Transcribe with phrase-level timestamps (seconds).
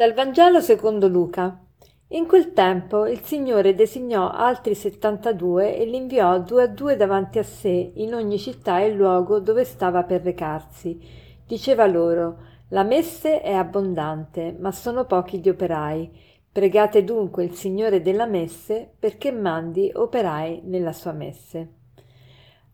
[0.00, 1.62] Dal Vangelo secondo Luca.
[2.08, 7.38] In quel tempo il Signore designò altri settantadue e li inviò due a due davanti
[7.38, 10.98] a sé in ogni città e luogo dove stava per recarsi.
[11.46, 16.10] Diceva loro: La messe è abbondante, ma sono pochi gli operai.
[16.50, 21.79] Pregate dunque il Signore della messe perché mandi operai nella sua messe.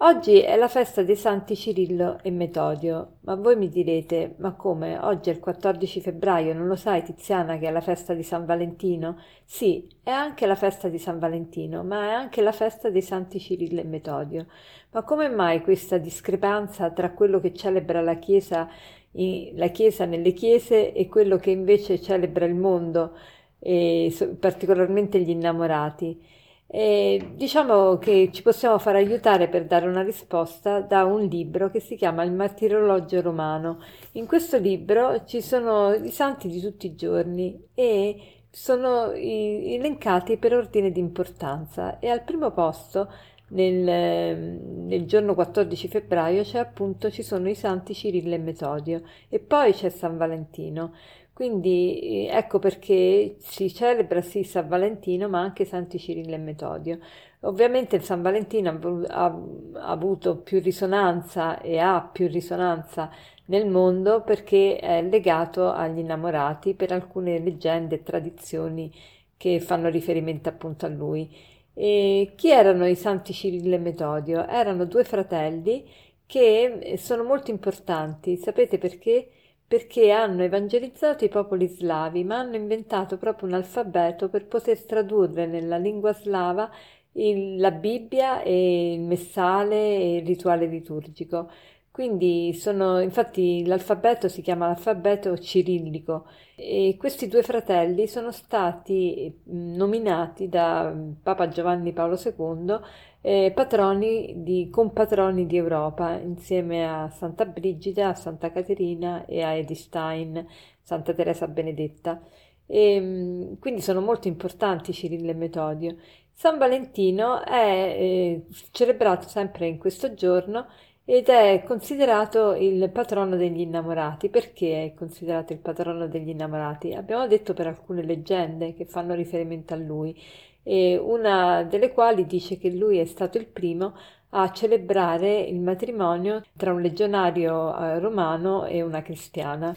[0.00, 4.96] Oggi è la festa dei santi Cirillo e Metodio, ma voi mi direte, ma come?
[4.96, 8.46] Oggi è il 14 febbraio, non lo sai Tiziana che è la festa di San
[8.46, 9.18] Valentino?
[9.44, 13.40] Sì, è anche la festa di San Valentino, ma è anche la festa dei santi
[13.40, 14.46] Cirillo e Metodio.
[14.92, 18.68] Ma come mai questa discrepanza tra quello che celebra la Chiesa,
[19.10, 23.16] la Chiesa nelle chiese e quello che invece celebra il mondo,
[23.58, 26.36] e particolarmente gli innamorati?
[26.70, 31.80] E diciamo che ci possiamo far aiutare per dare una risposta da un libro che
[31.80, 33.82] si chiama Il Martirologio Romano.
[34.12, 40.52] In questo libro ci sono i santi di tutti i giorni e sono elencati per
[40.52, 43.10] ordine di importanza e al primo posto
[43.48, 49.38] nel, nel, giorno 14 febbraio c'è appunto ci sono i santi Cirillo e Metodio e
[49.38, 50.92] poi c'è San Valentino.
[51.38, 56.98] Quindi eh, ecco perché si celebra sì San Valentino, ma anche Santi Cirillo e Metodio.
[57.42, 58.70] Ovviamente San Valentino
[59.06, 59.40] ha, ha,
[59.88, 63.08] avuto più risonanza e ha più risonanza
[63.46, 68.92] nel mondo perché è legato agli innamorati per alcune leggende e tradizioni
[69.36, 71.30] che fanno riferimento appunto a lui.
[71.72, 74.44] E chi erano i Santi Cirillo e Metodio?
[74.44, 75.88] Erano due fratelli
[76.26, 78.36] che sono molto importanti.
[78.38, 79.30] Sapete perché?
[79.68, 85.46] Perché hanno evangelizzato i popoli slavi, ma hanno inventato proprio un alfabeto per poter tradurre
[85.46, 86.70] nella lingua slava
[87.12, 91.50] il, la Bibbia e il messale e il rituale liturgico.
[91.98, 100.48] Quindi sono, infatti l'alfabeto si chiama l'alfabeto cirillico e questi due fratelli sono stati nominati
[100.48, 102.78] da Papa Giovanni Paolo II
[103.20, 109.54] eh, patroni di, compatroni di Europa insieme a Santa Brigida, a Santa Caterina e a
[109.54, 110.46] Edith Stein,
[110.80, 112.22] Santa Teresa Benedetta.
[112.64, 115.96] E, quindi sono molto importanti Cirillo e Metodio.
[116.32, 120.68] San Valentino è eh, celebrato sempre in questo giorno
[121.10, 124.28] ed è considerato il patrono degli innamorati.
[124.28, 126.92] Perché è considerato il patrono degli innamorati?
[126.92, 130.14] Abbiamo detto per alcune leggende che fanno riferimento a lui,
[130.62, 133.94] e una delle quali dice che lui è stato il primo
[134.30, 139.74] a celebrare il matrimonio tra un legionario eh, romano e una cristiana.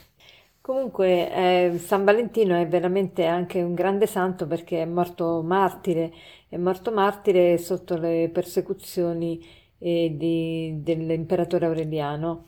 [0.59, 1.31] Comunque
[1.73, 6.11] eh, San Valentino è veramente anche un grande santo perché è morto martire,
[6.49, 9.41] è morto martire sotto le persecuzioni
[9.81, 12.45] eh, di, dell'imperatore Aureliano.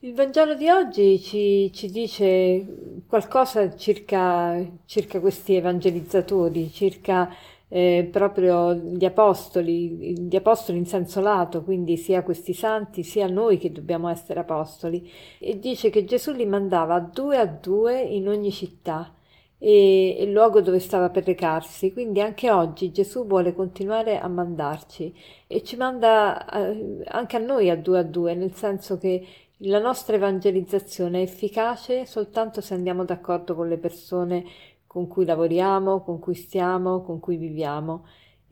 [0.00, 7.32] Il Vangelo di oggi ci, ci dice qualcosa circa, circa, questi evangelizzatori, circa
[7.68, 13.58] eh, proprio gli apostoli, gli apostoli in senso lato, quindi sia questi santi sia noi
[13.58, 15.08] che dobbiamo essere apostoli.
[15.38, 19.14] E dice che Gesù li mandava due a due in ogni città
[19.64, 21.92] e il luogo dove stava per recarsi.
[21.92, 25.14] Quindi anche oggi Gesù vuole continuare a mandarci
[25.46, 29.24] e ci manda eh, anche a noi a due a due, nel senso che
[29.58, 34.44] la nostra evangelizzazione è efficace soltanto se andiamo d'accordo con le persone
[34.84, 38.04] con cui lavoriamo, con cui stiamo, con cui viviamo.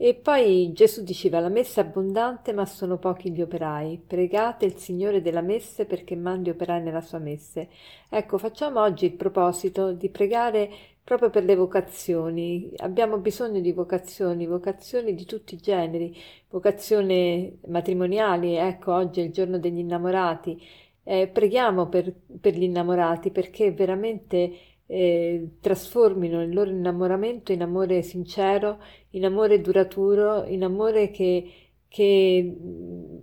[0.03, 4.01] E poi Gesù diceva la messa è abbondante ma sono pochi gli operai.
[4.07, 7.69] Pregate il Signore della messe perché mandi operai nella sua messe.
[8.09, 10.71] Ecco, facciamo oggi il proposito di pregare
[11.03, 12.71] proprio per le vocazioni.
[12.77, 16.15] Abbiamo bisogno di vocazioni, vocazioni di tutti i generi,
[16.49, 18.55] vocazioni matrimoniali.
[18.55, 20.61] Ecco, oggi è il giorno degli innamorati.
[21.03, 24.53] Eh, preghiamo per, per gli innamorati perché veramente
[24.85, 28.79] eh, trasformino il loro innamoramento in amore sincero,
[29.11, 31.49] in amore duraturo, in amore che,
[31.87, 32.57] che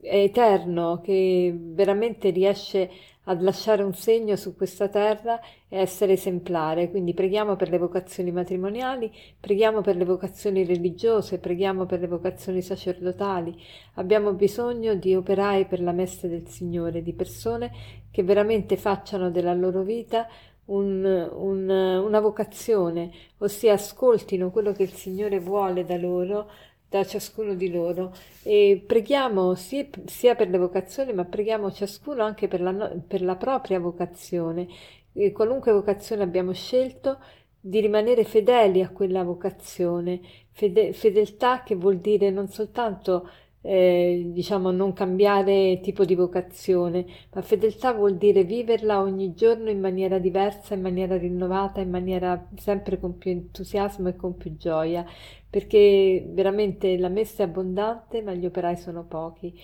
[0.00, 2.91] è eterno, che veramente riesce
[3.29, 5.39] a lasciare un segno su questa terra
[5.69, 6.91] e essere esemplare.
[6.91, 12.63] Quindi preghiamo per le vocazioni matrimoniali, preghiamo per le vocazioni religiose, preghiamo per le vocazioni
[12.63, 13.55] sacerdotali.
[13.95, 17.71] Abbiamo bisogno di operai per la messa del Signore, di persone
[18.11, 20.27] che veramente facciano della loro vita
[20.67, 26.51] un, un, una vocazione, ossia ascoltino quello che il Signore vuole da loro,
[26.88, 32.49] da ciascuno di loro e preghiamo sia, sia per le vocazioni, ma preghiamo ciascuno anche
[32.49, 32.73] per la,
[33.06, 34.67] per la propria vocazione.
[35.12, 37.19] E qualunque vocazione abbiamo scelto,
[37.61, 40.20] di rimanere fedeli a quella vocazione,
[40.58, 43.29] Fede, fedeltà che vuol dire non soltanto
[43.70, 47.05] eh, diciamo non cambiare tipo di vocazione,
[47.35, 52.49] ma fedeltà vuol dire viverla ogni giorno in maniera diversa, in maniera rinnovata, in maniera
[52.56, 55.05] sempre con più entusiasmo e con più gioia,
[55.50, 59.55] perché veramente la messa è abbondante, ma gli operai sono pochi.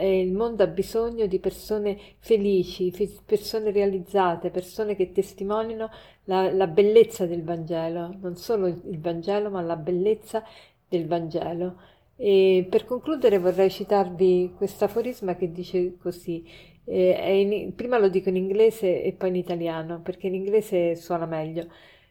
[0.00, 2.90] Il mondo ha bisogno di persone felici,
[3.26, 5.90] persone realizzate, persone che testimonino
[6.24, 10.42] la, la bellezza del Vangelo, non solo il Vangelo, ma la bellezza
[10.88, 11.94] del Vangelo.
[12.16, 16.44] E per concludere vorrei citarvi questo aforisma che dice così,
[16.84, 21.26] eh, in, prima lo dico in inglese e poi in italiano, perché in inglese suona
[21.26, 21.66] meglio.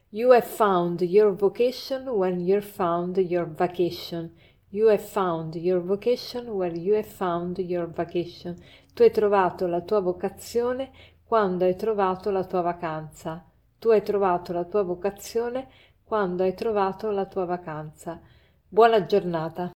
[0.09, 4.31] You have found your vocation when you found your vacation.
[4.69, 8.55] You have found your vocation when you have found your vacation.
[8.93, 10.91] Tu hai trovato la tua vocazione
[11.23, 13.43] quando hai trovato la tua vacanza.
[13.79, 15.67] Tu hai trovato la tua vocazione
[16.03, 18.21] quando hai trovato la tua vacanza.
[18.67, 19.74] Buona giornata.